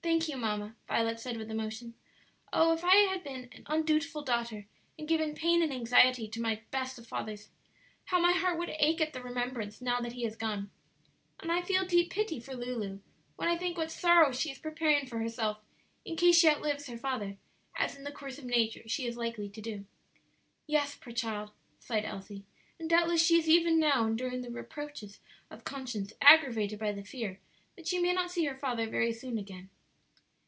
"Thank 0.00 0.26
you, 0.26 0.38
mamma," 0.38 0.74
Violet 0.86 1.20
said 1.20 1.36
with 1.36 1.50
emotion; 1.50 1.92
"oh, 2.50 2.72
if 2.72 2.82
I 2.82 2.94
had 2.96 3.22
been 3.22 3.46
an 3.52 3.64
undutiful 3.66 4.22
daughter 4.22 4.66
and 4.98 5.06
given 5.06 5.34
pain 5.34 5.60
and 5.60 5.70
anxiety 5.70 6.26
to 6.28 6.40
my 6.40 6.62
best 6.70 6.98
of 6.98 7.06
fathers, 7.06 7.50
how 8.06 8.18
my 8.18 8.32
heart 8.32 8.58
would 8.58 8.70
ache 8.78 9.02
at 9.02 9.12
the 9.12 9.20
remembrance, 9.22 9.82
now 9.82 10.00
that 10.00 10.14
he 10.14 10.24
is 10.24 10.34
gone. 10.34 10.70
And 11.40 11.52
I 11.52 11.60
feel 11.60 11.84
deep 11.84 12.10
pity 12.10 12.40
for 12.40 12.54
Lulu 12.54 13.00
when 13.36 13.48
I 13.50 13.58
think 13.58 13.76
what 13.76 13.90
sorrow 13.90 14.32
she 14.32 14.50
is 14.50 14.58
preparing 14.58 15.06
for 15.06 15.18
herself 15.18 15.58
in 16.06 16.16
case 16.16 16.38
she 16.38 16.48
outlives 16.48 16.86
her 16.86 16.96
father, 16.96 17.36
as 17.76 17.94
in 17.94 18.04
the 18.04 18.12
course 18.12 18.38
of 18.38 18.46
nature 18.46 18.88
she 18.88 19.04
is 19.06 19.16
likely 19.18 19.50
to 19.50 19.60
do." 19.60 19.84
"Yes, 20.66 20.94
poor 20.98 21.12
child!" 21.12 21.50
sighed 21.80 22.06
Elsie; 22.06 22.44
"and 22.78 22.88
doubtless 22.88 23.22
she 23.22 23.36
is 23.38 23.48
even 23.48 23.78
now 23.78 24.06
enduring 24.06 24.40
the 24.40 24.50
reproaches 24.50 25.20
of 25.50 25.64
conscience 25.64 26.14
aggravated 26.22 26.78
by 26.78 26.92
the 26.92 27.04
fear 27.04 27.40
that 27.76 27.86
she 27.88 27.98
may 27.98 28.14
not 28.14 28.30
see 28.30 28.46
her 28.46 28.56
father 28.56 28.88
very 28.88 29.12
soon 29.12 29.36
again. 29.36 29.68